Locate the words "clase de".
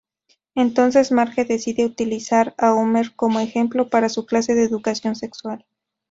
4.25-4.63